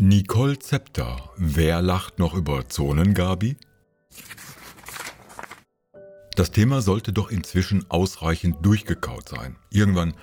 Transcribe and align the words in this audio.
Nicole 0.00 0.60
Zepter, 0.60 1.28
wer 1.36 1.82
lacht 1.82 2.20
noch 2.20 2.34
über 2.34 2.68
Zonengabi? 2.68 3.56
Das 6.36 6.52
Thema 6.52 6.82
sollte 6.82 7.12
doch 7.12 7.32
inzwischen 7.32 7.84
ausreichend 7.90 8.64
durchgekaut 8.64 9.28
sein. 9.28 9.56
Irgendwann 9.70 10.14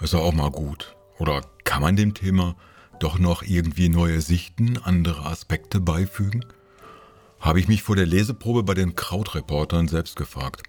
ist 0.00 0.12
er 0.12 0.22
auch 0.22 0.32
mal 0.32 0.50
gut. 0.50 0.96
Oder 1.20 1.42
kann 1.62 1.82
man 1.82 1.94
dem 1.94 2.14
Thema 2.14 2.56
doch 2.98 3.20
noch 3.20 3.44
irgendwie 3.44 3.88
neue 3.88 4.20
Sichten, 4.20 4.76
andere 4.78 5.24
Aspekte 5.24 5.78
beifügen? 5.78 6.44
Habe 7.38 7.60
ich 7.60 7.68
mich 7.68 7.84
vor 7.84 7.94
der 7.94 8.06
Leseprobe 8.06 8.64
bei 8.64 8.74
den 8.74 8.96
Krautreportern 8.96 9.86
selbst 9.86 10.16
gefragt. 10.16 10.64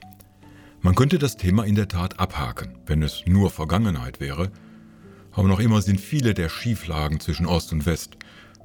Man 0.80 0.94
könnte 0.94 1.18
das 1.18 1.38
Thema 1.38 1.64
in 1.64 1.74
der 1.74 1.88
Tat 1.88 2.20
abhaken, 2.20 2.78
wenn 2.86 3.02
es 3.02 3.24
nur 3.26 3.50
Vergangenheit 3.50 4.20
wäre, 4.20 4.52
aber 5.32 5.48
noch 5.48 5.60
immer 5.60 5.81
sind 5.81 5.99
viele 5.99 6.35
der 6.35 6.49
Schieflagen 6.49 7.20
zwischen 7.20 7.48
Ost 7.48 7.73
und 7.73 7.88
West 7.88 8.17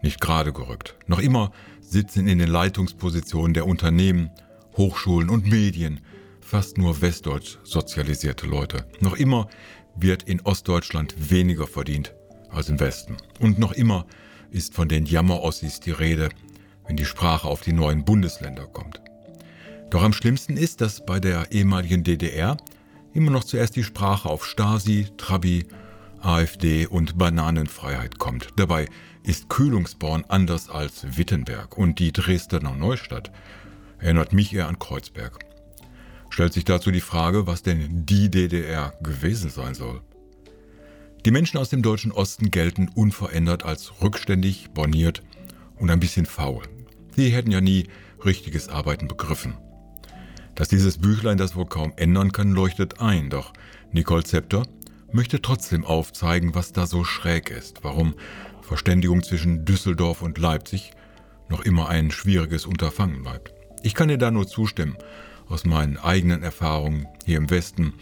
nicht 0.03 0.21
gerade 0.21 0.53
gerückt. 0.53 0.97
Noch 1.07 1.19
immer 1.19 1.53
sitzen 1.81 2.27
in 2.29 2.39
den 2.39 2.49
Leitungspositionen 2.49 3.55
der 3.55 3.67
Unternehmen, 3.67 4.31
Hochschulen 4.77 5.31
und 5.31 5.47
Medien 5.47 6.01
fast 6.41 6.79
nur 6.79 7.03
westdeutsch 7.03 7.59
sozialisierte 7.63 8.47
Leute. 8.47 8.87
Noch 9.01 9.15
immer 9.15 9.49
wird 9.97 10.23
in 10.23 10.41
Ostdeutschland 10.41 11.31
weniger 11.31 11.67
verdient 11.67 12.15
als 12.51 12.71
im 12.71 12.81
Westen. 12.81 13.17
Und 13.39 13.59
noch 13.59 13.73
immer 13.73 14.07
ist 14.51 14.75
von 14.75 14.89
den 14.89 15.05
Jammerossis 15.05 15.81
die 15.81 15.91
Rede, 15.91 16.31
wenn 16.87 16.97
die 16.97 17.05
Sprache 17.05 17.47
auf 17.47 17.61
die 17.61 17.75
neuen 17.75 18.05
Bundesländer 18.05 18.67
kommt. 18.67 19.03
Doch 19.91 20.03
am 20.03 20.15
schlimmsten 20.15 20.57
ist, 20.57 20.81
dass 20.81 21.05
bei 21.05 21.21
der 21.21 21.53
ehemaligen 21.53 22.03
DDR 22.03 22.57
immer 23.13 23.31
noch 23.31 23.45
zuerst 23.45 23.77
die 23.77 23.85
Sprache 23.85 24.29
auf 24.29 24.47
Stasi, 24.47 25.09
Trabi, 25.19 25.67
AfD 26.21 26.87
und 26.87 27.19
Bananenfreiheit 27.19 28.19
kommt. 28.19 28.49
Dabei 28.57 28.87
ist 29.29 29.51
Kühlungsborn 29.51 30.25
anders 30.29 30.71
als 30.71 31.19
Wittenberg 31.19 31.77
und 31.77 31.99
die 31.99 32.13
Dresdner 32.13 32.75
Neustadt 32.75 33.31
erinnert 33.99 34.33
mich 34.33 34.55
eher 34.55 34.69
an 34.69 34.79
Kreuzberg. 34.79 35.39
Stellt 36.31 36.55
sich 36.55 36.65
dazu 36.65 36.91
die 36.91 37.03
Frage, 37.03 37.47
was 37.47 37.63
denn 37.63 38.07
die 38.07 38.31
DDR 38.31 38.95
gewesen 39.03 39.51
sein 39.51 39.75
soll. 39.75 40.01
Die 41.27 41.31
Menschen 41.31 41.59
aus 41.59 41.69
dem 41.69 41.83
deutschen 41.83 42.11
Osten 42.11 42.51
gelten 42.51 42.89
unverändert 42.95 43.67
als 43.67 44.01
rückständig, 44.01 44.71
borniert 44.71 45.23
und 45.77 45.91
ein 45.91 46.01
bisschen 46.01 46.25
faul. 46.25 46.63
Sie 47.15 47.29
hätten 47.29 47.51
ja 47.51 47.61
nie 47.61 47.89
richtiges 48.25 48.71
Arbeiten 48.71 49.09
begriffen. 49.09 49.59
Dass 50.55 50.69
dieses 50.69 50.97
Büchlein 50.97 51.37
das 51.37 51.55
wohl 51.55 51.67
kaum 51.67 51.93
ändern 51.97 52.33
kann, 52.33 52.53
leuchtet 52.53 53.01
ein, 53.01 53.29
doch 53.29 53.53
Nicole 53.93 54.25
Zepter 54.25 54.63
möchte 55.13 55.43
trotzdem 55.43 55.85
aufzeigen, 55.85 56.55
was 56.55 56.73
da 56.73 56.87
so 56.87 57.05
schräg 57.05 57.51
ist, 57.51 57.85
warum 57.85 58.15
Verständigung 58.69 59.23
zwischen 59.23 59.65
Düsseldorf 59.65 60.21
und 60.21 60.37
Leipzig 60.37 60.91
noch 61.49 61.63
immer 61.63 61.89
ein 61.89 62.11
schwieriges 62.11 62.67
Unterfangen 62.67 63.23
bleibt. 63.23 63.55
Ich 63.83 63.95
kann 63.95 64.11
ihr 64.11 64.19
da 64.19 64.31
nur 64.31 64.47
zustimmen, 64.47 64.99
aus 65.49 65.65
meinen 65.65 65.97
eigenen 65.97 66.43
Erfahrungen 66.43 67.09
hier 67.25 67.39
im 67.39 67.49
Westen 67.49 67.95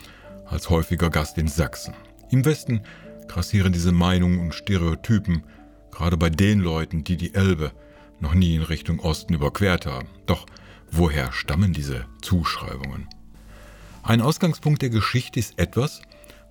als 0.45 0.69
häufiger 0.69 1.09
Gast 1.09 1.39
in 1.39 1.47
Sachsen. 1.47 1.95
Im 2.33 2.45
Westen 2.45 2.81
grassieren 3.29 3.73
diese 3.73 3.93
Meinungen 3.93 4.41
und 4.41 4.57
Stereotypen 4.57 5.45
gerade 5.93 6.17
bei 6.17 6.31
den 6.31 6.59
Leuten, 6.59 7.05
die 7.05 7.17
die 7.17 7.35
Elbe 7.35 7.71
noch 8.19 8.35
nie 8.35 8.57
in 8.57 8.63
Richtung 8.63 8.99
Osten 8.99 9.35
überquert 9.35 9.87
haben. 9.87 10.09
Doch 10.27 10.47
woher 10.91 11.33
stammen 11.33 11.75
diese 11.75 12.07
Zuschreibungen? 12.23 13.09
Ein 14.03 14.21
Ausgangspunkt 14.21 14.83
der 14.83 14.91
Geschichte 14.91 15.39
ist 15.39 15.61
etwas, 15.61 16.03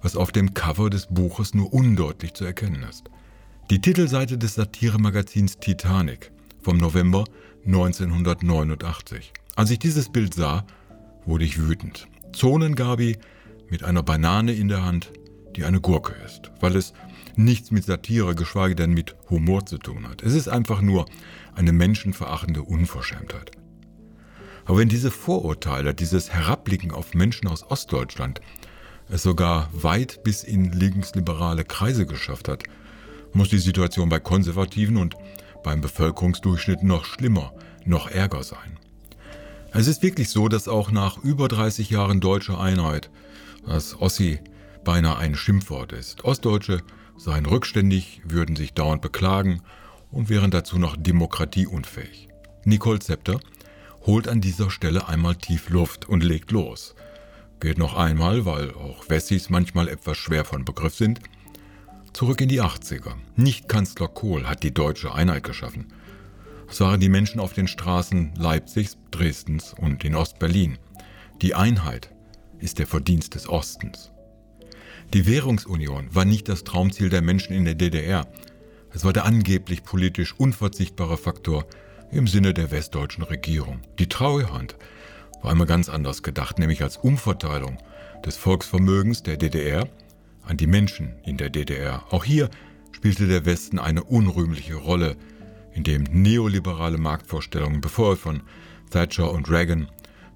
was 0.02 0.16
auf 0.16 0.32
dem 0.32 0.54
Cover 0.54 0.90
des 0.90 1.08
Buches 1.08 1.54
nur 1.54 1.74
undeutlich 1.74 2.34
zu 2.34 2.46
erkennen 2.46 2.86
ist. 2.90 3.10
Die 3.72 3.82
Titelseite 3.82 4.38
des 4.38 4.54
Satiremagazins 4.54 5.58
Titanic 5.58 6.32
vom 6.62 6.78
November 6.78 7.24
1989. 7.66 9.34
Als 9.56 9.72
ich 9.72 9.80
dieses 9.80 10.12
Bild 10.12 10.36
sah, 10.36 10.68
wurde 11.26 11.46
ich 11.46 11.58
wütend. 11.60 12.08
Zonengabi 12.32 13.18
mit 13.68 13.84
einer 13.84 14.04
Banane 14.04 14.54
in 14.54 14.68
der 14.68 14.86
Hand, 14.86 15.12
die 15.56 15.64
eine 15.64 15.82
Gurke 15.82 16.14
ist, 16.24 16.52
weil 16.60 16.76
es 16.76 16.94
nichts 17.38 17.72
mit 17.72 17.86
Satire, 17.86 18.36
geschweige 18.36 18.76
denn 18.76 18.94
mit 18.94 19.16
Humor 19.32 19.66
zu 19.66 19.80
tun 19.80 20.08
hat. 20.08 20.22
Es 20.22 20.36
ist 20.36 20.48
einfach 20.48 20.82
nur 20.82 21.08
eine 21.56 21.74
menschenverachtende 21.74 22.62
Unverschämtheit. 22.62 23.50
Aber 24.66 24.78
wenn 24.78 24.90
diese 24.90 25.10
Vorurteile, 25.10 25.96
dieses 25.96 26.32
Herabblicken 26.32 26.92
auf 26.92 27.16
Menschen 27.16 27.48
aus 27.48 27.64
Ostdeutschland 27.64 28.42
es 29.10 29.24
sogar 29.24 29.70
weit 29.74 30.24
bis 30.24 30.44
in 30.44 30.72
linksliberale 30.72 31.64
Kreise 31.64 32.06
geschafft 32.06 32.48
hat, 32.48 32.64
muss 33.36 33.50
die 33.50 33.60
Situation 33.60 34.10
bei 34.10 34.20
Konservativen 34.20 34.98
und 34.98 35.16
beim 35.64 35.82
Bevölkerungsdurchschnitt 35.82 36.84
noch 36.84 37.06
schlimmer, 37.06 37.54
noch 37.86 38.10
ärger 38.10 38.44
sein. 38.44 38.80
Es 39.72 39.88
ist 39.88 40.02
wirklich 40.04 40.30
so, 40.30 40.48
dass 40.48 40.68
auch 40.68 40.92
nach 40.92 41.18
über 41.18 41.48
30 41.48 41.90
Jahren 41.90 42.22
deutscher 42.22 42.60
Einheit 42.60 43.10
das 43.66 44.00
Ossi 44.00 44.40
beinahe 44.84 45.18
ein 45.18 45.36
Schimpfwort 45.36 45.92
ist. 45.92 46.24
Ostdeutsche 46.24 46.82
seien 47.18 47.46
rückständig, 47.46 48.22
würden 48.24 48.56
sich 48.56 48.74
dauernd 48.74 49.02
beklagen 49.02 49.62
und 50.12 50.30
wären 50.30 50.52
dazu 50.52 50.78
noch 50.78 50.96
demokratieunfähig. 50.96 52.30
Nicole 52.64 53.00
Zepter 53.00 53.40
holt 54.06 54.28
an 54.28 54.40
dieser 54.40 54.70
Stelle 54.70 55.08
einmal 55.10 55.36
tief 55.36 55.70
Luft 55.70 56.08
und 56.08 56.24
legt 56.24 56.52
los. 56.52 56.96
Geht 57.60 57.78
noch 57.78 57.96
einmal, 57.96 58.46
weil 58.46 58.74
auch 58.74 59.10
Wessis 59.10 59.50
manchmal 59.50 59.88
etwas 59.88 60.18
schwer 60.18 60.46
von 60.46 60.64
Begriff 60.64 60.96
sind, 60.96 61.20
Zurück 62.16 62.40
in 62.40 62.48
die 62.48 62.62
80er. 62.62 63.16
Nicht 63.36 63.68
Kanzler 63.68 64.08
Kohl 64.08 64.48
hat 64.48 64.64
die 64.64 64.74
deutsche 64.74 65.14
Einheit 65.14 65.44
geschaffen. 65.44 65.88
Es 66.70 66.80
waren 66.80 67.02
die 67.02 67.10
Menschen 67.10 67.42
auf 67.42 67.52
den 67.52 67.68
Straßen 67.68 68.36
Leipzigs, 68.38 68.98
Dresdens 69.12 69.76
und 69.78 70.06
in 70.06 70.16
Ostberlin. 70.16 70.78
Die 71.42 71.56
Einheit 71.56 72.12
ist 72.58 72.80
der 72.80 72.88
Verdienst 72.88 73.36
des 73.36 73.50
Ostens. 73.50 74.14
Die 75.14 75.28
Währungsunion 75.28 76.08
war 76.16 76.24
nicht 76.24 76.48
das 76.48 76.64
Traumziel 76.64 77.10
der 77.10 77.22
Menschen 77.22 77.54
in 77.54 77.66
der 77.66 77.76
DDR. 77.76 78.26
Es 78.94 79.04
war 79.04 79.12
der 79.12 79.26
angeblich 79.26 79.84
politisch 79.84 80.34
unverzichtbare 80.38 81.18
Faktor 81.18 81.66
im 82.12 82.28
Sinne 82.28 82.54
der 82.54 82.72
westdeutschen 82.72 83.26
Regierung. 83.26 83.82
Die 84.00 84.08
Trauerhand 84.08 84.78
war 85.42 85.52
einmal 85.52 85.68
ganz 85.68 85.90
anders 85.90 86.24
gedacht, 86.24 86.60
nämlich 86.60 86.82
als 86.82 86.96
Umverteilung 86.96 87.78
des 88.26 88.38
Volksvermögens 88.38 89.22
der 89.22 89.36
DDR 89.36 89.90
an 90.46 90.58
die 90.58 90.68
Menschen 90.68 91.16
in 91.24 91.38
der 91.38 91.50
DDR. 91.50 92.04
Auch 92.12 92.24
hier 92.24 92.50
spielte 92.92 93.28
der 93.28 93.46
Westen 93.46 93.80
eine 93.80 94.04
unrühmliche 94.04 94.76
Rolle, 94.76 95.18
indem 95.74 96.04
neoliberale 96.04 96.98
Marktvorstellungen, 96.98 97.82
bevor 97.82 98.16
von 98.16 98.42
Thatcher 98.90 99.32
und 99.32 99.50
Reagan, 99.50 99.90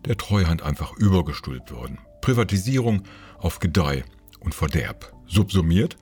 der 0.05 0.17
Treuhand 0.17 0.63
einfach 0.63 0.93
übergestülpt 0.97 1.71
wurden. 1.71 1.99
Privatisierung 2.21 3.03
auf 3.37 3.59
Gedeih 3.59 4.03
und 4.39 4.53
Verderb. 4.53 5.13
Subsumiert 5.27 5.97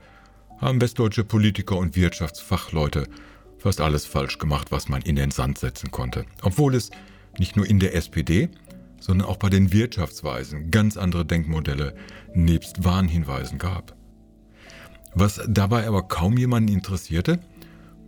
haben 0.58 0.80
westdeutsche 0.80 1.24
Politiker 1.24 1.76
und 1.76 1.96
Wirtschaftsfachleute 1.96 3.08
fast 3.58 3.80
alles 3.80 4.06
falsch 4.06 4.38
gemacht, 4.38 4.70
was 4.70 4.88
man 4.88 5.02
in 5.02 5.16
den 5.16 5.30
Sand 5.30 5.58
setzen 5.58 5.90
konnte. 5.90 6.24
Obwohl 6.42 6.74
es 6.74 6.90
nicht 7.38 7.56
nur 7.56 7.66
in 7.66 7.78
der 7.78 7.94
SPD, 7.94 8.48
sondern 9.00 9.28
auch 9.28 9.36
bei 9.36 9.48
den 9.48 9.72
Wirtschaftsweisen 9.72 10.70
ganz 10.70 10.96
andere 10.96 11.24
Denkmodelle 11.24 11.94
nebst 12.34 12.84
Warnhinweisen 12.84 13.58
gab. 13.58 13.97
Was 15.14 15.40
dabei 15.48 15.86
aber 15.86 16.02
kaum 16.02 16.36
jemanden 16.36 16.72
interessierte, 16.72 17.40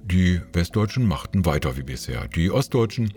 die 0.04 0.40
Westdeutschen 0.52 1.06
machten 1.06 1.46
weiter 1.46 1.76
wie 1.76 1.82
bisher. 1.82 2.26
Die 2.28 2.50
Ostdeutschen 2.50 3.12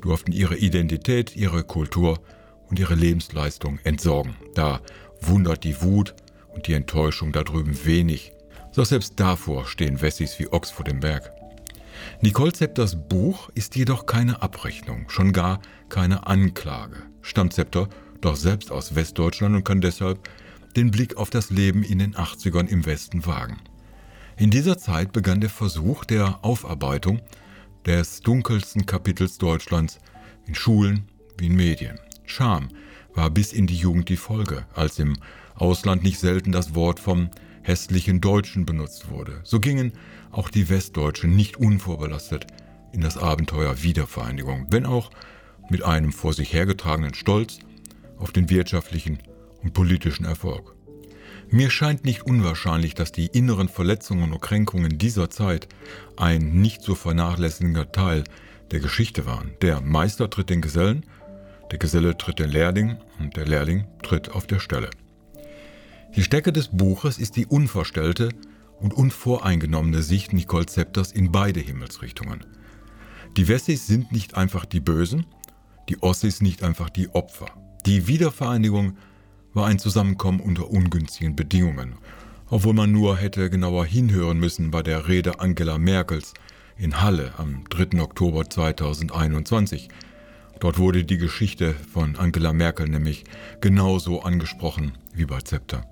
durften 0.00 0.32
ihre 0.32 0.56
Identität, 0.56 1.36
ihre 1.36 1.62
Kultur 1.62 2.20
und 2.68 2.78
ihre 2.78 2.94
Lebensleistung 2.94 3.78
entsorgen. 3.84 4.34
Da 4.54 4.80
wundert 5.20 5.64
die 5.64 5.80
Wut 5.82 6.14
und 6.54 6.66
die 6.66 6.74
Enttäuschung 6.74 7.32
da 7.32 7.42
drüben 7.42 7.84
wenig. 7.84 8.32
Doch 8.74 8.86
selbst 8.86 9.20
davor 9.20 9.66
stehen 9.66 10.00
Wessis 10.00 10.38
wie 10.38 10.48
Ochs 10.48 10.70
vor 10.70 10.84
dem 10.84 11.00
Berg. 11.00 11.30
Nicole 12.20 12.52
Zepters 12.52 12.96
Buch 13.08 13.50
ist 13.54 13.76
jedoch 13.76 14.06
keine 14.06 14.42
Abrechnung, 14.42 15.08
schon 15.08 15.32
gar 15.32 15.60
keine 15.88 16.26
Anklage. 16.26 16.96
Stammt 17.20 17.52
Zepter 17.52 17.88
doch 18.20 18.36
selbst 18.36 18.72
aus 18.72 18.94
Westdeutschland 18.94 19.54
und 19.54 19.64
kann 19.64 19.80
deshalb 19.80 20.18
den 20.76 20.90
Blick 20.90 21.16
auf 21.16 21.30
das 21.30 21.50
Leben 21.50 21.82
in 21.82 21.98
den 21.98 22.14
80ern 22.14 22.66
im 22.68 22.86
Westen 22.86 23.26
wagen. 23.26 23.58
In 24.36 24.50
dieser 24.50 24.78
Zeit 24.78 25.12
begann 25.12 25.40
der 25.40 25.50
Versuch 25.50 26.04
der 26.04 26.44
Aufarbeitung 26.44 27.20
des 27.86 28.20
dunkelsten 28.20 28.86
Kapitels 28.86 29.38
Deutschlands 29.38 29.98
in 30.46 30.54
Schulen 30.54 31.08
wie 31.38 31.46
in 31.46 31.56
Medien. 31.56 31.98
Scham 32.24 32.68
war 33.14 33.30
bis 33.30 33.52
in 33.52 33.66
die 33.66 33.76
Jugend 33.76 34.08
die 34.08 34.16
Folge, 34.16 34.64
als 34.74 34.98
im 34.98 35.16
Ausland 35.54 36.02
nicht 36.02 36.18
selten 36.18 36.52
das 36.52 36.74
Wort 36.74 36.98
vom 36.98 37.30
hässlichen 37.62 38.20
Deutschen 38.20 38.66
benutzt 38.66 39.10
wurde. 39.10 39.40
So 39.44 39.60
gingen 39.60 39.92
auch 40.30 40.48
die 40.48 40.68
Westdeutschen 40.68 41.36
nicht 41.36 41.58
unvorbelastet 41.58 42.46
in 42.92 43.00
das 43.00 43.16
Abenteuer 43.16 43.82
Wiedervereinigung, 43.82 44.66
wenn 44.70 44.86
auch 44.86 45.10
mit 45.70 45.82
einem 45.82 46.12
vor 46.12 46.32
sich 46.32 46.52
hergetragenen 46.52 47.14
Stolz 47.14 47.58
auf 48.18 48.32
den 48.32 48.50
wirtschaftlichen 48.50 49.18
und 49.62 49.72
politischen 49.72 50.24
Erfolg. 50.24 50.74
Mir 51.50 51.70
scheint 51.70 52.04
nicht 52.04 52.22
unwahrscheinlich, 52.22 52.94
dass 52.94 53.12
die 53.12 53.26
inneren 53.26 53.68
Verletzungen 53.68 54.32
und 54.32 54.40
Kränkungen 54.40 54.98
dieser 54.98 55.28
Zeit 55.28 55.68
ein 56.16 56.60
nicht 56.60 56.82
zu 56.82 56.94
vernachlässigender 56.94 57.92
Teil 57.92 58.24
der 58.70 58.80
Geschichte 58.80 59.26
waren. 59.26 59.52
Der 59.60 59.80
Meister 59.80 60.30
tritt 60.30 60.48
den 60.48 60.62
Gesellen, 60.62 61.04
der 61.70 61.78
Geselle 61.78 62.16
tritt 62.16 62.38
den 62.38 62.50
Lehrling 62.50 62.96
und 63.18 63.36
der 63.36 63.46
Lehrling 63.46 63.84
tritt 64.02 64.30
auf 64.30 64.46
der 64.46 64.60
Stelle. 64.60 64.90
Die 66.16 66.22
Stärke 66.22 66.52
des 66.52 66.68
Buches 66.68 67.18
ist 67.18 67.36
die 67.36 67.46
unverstellte 67.46 68.30
und 68.80 68.94
unvoreingenommene 68.94 70.02
Sicht 70.02 70.32
Nicole 70.32 70.66
Zepters 70.66 71.12
in 71.12 71.32
beide 71.32 71.60
Himmelsrichtungen. 71.60 72.44
Die 73.36 73.48
Wessis 73.48 73.86
sind 73.86 74.12
nicht 74.12 74.36
einfach 74.36 74.64
die 74.64 74.80
Bösen, 74.80 75.26
die 75.88 76.02
Ossis 76.02 76.40
nicht 76.40 76.62
einfach 76.62 76.90
die 76.90 77.08
Opfer. 77.10 77.46
Die 77.86 78.06
Wiedervereinigung 78.06 78.96
war 79.54 79.66
ein 79.66 79.78
Zusammenkommen 79.78 80.40
unter 80.40 80.70
ungünstigen 80.70 81.36
Bedingungen, 81.36 81.96
obwohl 82.48 82.74
man 82.74 82.92
nur 82.92 83.16
hätte 83.16 83.50
genauer 83.50 83.84
hinhören 83.84 84.38
müssen 84.38 84.70
bei 84.70 84.82
der 84.82 85.08
Rede 85.08 85.40
Angela 85.40 85.78
Merkels 85.78 86.34
in 86.76 87.00
Halle 87.00 87.32
am 87.36 87.64
3. 87.68 88.00
Oktober 88.00 88.48
2021. 88.48 89.88
Dort 90.60 90.78
wurde 90.78 91.04
die 91.04 91.18
Geschichte 91.18 91.74
von 91.92 92.16
Angela 92.16 92.52
Merkel 92.52 92.88
nämlich 92.88 93.24
genauso 93.60 94.22
angesprochen 94.22 94.92
wie 95.12 95.26
bei 95.26 95.40
Zepter. 95.40 95.84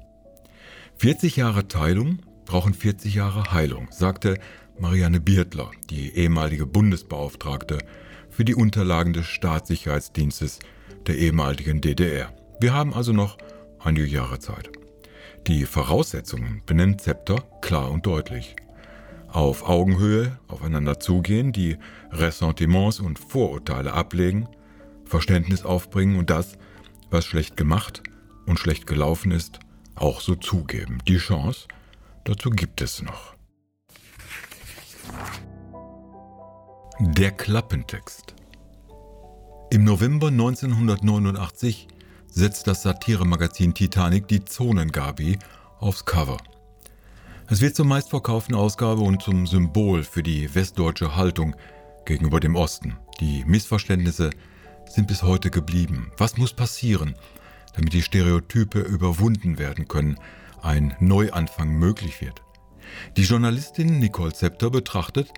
40 0.97 1.37
Jahre 1.37 1.69
Teilung 1.69 2.21
brauchen 2.45 2.75
40 2.75 3.15
Jahre 3.15 3.53
Heilung, 3.53 3.89
sagte 3.91 4.39
Marianne 4.79 5.21
Biertler, 5.21 5.71
die 5.91 6.15
ehemalige 6.17 6.67
Bundesbeauftragte 6.67 7.79
für 8.31 8.45
die 8.45 8.55
Unterlagen 8.55 9.13
des 9.13 9.27
Staatssicherheitsdienstes 9.27 10.61
der 11.07 11.19
ehemaligen 11.19 11.81
DDR. 11.81 12.33
Wir 12.61 12.75
haben 12.75 12.93
also 12.93 13.15
noch 13.15 13.39
einige 13.79 14.05
Jahre 14.05 14.39
Zeit. 14.39 14.71
Die 15.47 15.65
Voraussetzungen 15.65 16.61
benennt 16.67 17.01
Zepter 17.01 17.43
klar 17.63 17.91
und 17.91 18.05
deutlich. 18.05 18.55
Auf 19.29 19.67
Augenhöhe 19.67 20.39
aufeinander 20.47 21.01
zugehen, 21.01 21.53
die 21.53 21.79
Ressentiments 22.13 23.01
und 23.01 23.19
Vorurteile 23.19 23.95
ablegen, 23.95 24.47
Verständnis 25.07 25.65
aufbringen 25.65 26.19
und 26.19 26.29
das, 26.29 26.59
was 27.09 27.25
schlecht 27.25 27.57
gemacht 27.57 28.03
und 28.45 28.59
schlecht 28.59 28.87
gelaufen 28.87 29.31
ist, 29.33 29.59
auch 29.95 30.21
so 30.21 30.35
zugeben. 30.35 30.99
Die 31.09 31.17
Chance 31.17 31.67
dazu 32.25 32.51
gibt 32.51 32.83
es 32.83 33.01
noch. 33.01 33.37
Der 37.01 37.31
Klappentext. 37.31 38.35
Im 39.71 39.85
November 39.85 40.29
1989 40.29 41.89
setzt 42.31 42.67
das 42.67 42.83
Satiremagazin 42.83 43.75
Titanic 43.75 44.29
die 44.29 44.45
Zonengabi 44.45 45.39
aufs 45.79 46.05
Cover. 46.05 46.39
Es 47.49 47.61
wird 47.61 47.75
zur 47.75 47.87
meistverkauften 47.87 48.55
Ausgabe 48.55 49.01
und 49.01 49.23
zum 49.23 49.47
Symbol 49.47 50.05
für 50.05 50.23
die 50.23 50.55
westdeutsche 50.55 51.17
Haltung 51.17 51.57
gegenüber 52.05 52.39
dem 52.39 52.55
Osten. 52.55 52.97
Die 53.19 53.45
Missverständnisse 53.45 54.31
sind 54.87 55.09
bis 55.09 55.23
heute 55.23 55.51
geblieben. 55.51 56.13
Was 56.17 56.37
muss 56.37 56.53
passieren, 56.53 57.17
damit 57.75 57.93
die 57.93 58.03
Stereotype 58.03 58.81
überwunden 58.81 59.59
werden 59.59 59.89
können, 59.89 60.17
ein 60.63 60.95
Neuanfang 61.01 61.71
möglich 61.71 62.21
wird? 62.21 62.43
Die 63.17 63.23
Journalistin 63.23 63.99
Nicole 63.99 64.33
Zepter 64.33 64.71
betrachtet 64.71 65.33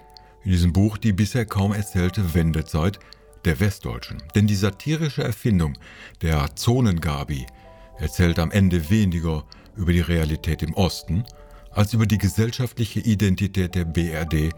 in 0.45 0.51
diesem 0.51 0.73
Buch 0.73 0.99
die 0.99 1.13
bisher 1.13 1.47
kaum 1.47 1.73
erzählte 1.73 2.35
Wendezeit 2.35 2.99
der 3.45 3.61
Westdeutschen. 3.61 4.23
Denn 4.35 4.47
die 4.47 4.55
satirische 4.55 5.23
Erfindung 5.23 5.79
der 6.21 6.55
Zonengabi 6.55 7.47
erzählt 7.99 8.39
am 8.39 8.51
Ende 8.51 8.91
weniger 8.91 9.45
über 9.77 9.93
die 9.93 10.01
Realität 10.01 10.63
im 10.63 10.75
Osten 10.75 11.25
als 11.71 11.95
über 11.95 12.07
die 12.07 12.19
gesellschaftliche 12.19 13.01
Identität 13.01 13.75
der 13.75 13.85
BRD 13.85 14.51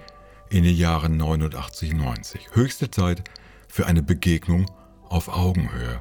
in 0.51 0.65
den 0.65 0.77
Jahren 0.77 1.21
89-90. 1.21 2.55
Höchste 2.55 2.91
Zeit 2.91 3.25
für 3.69 3.87
eine 3.87 4.03
Begegnung 4.03 4.67
auf 5.09 5.29
Augenhöhe. 5.29 6.01